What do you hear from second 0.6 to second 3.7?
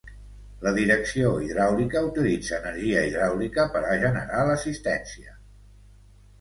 La direcció hidràulica utilitza energia hidràulica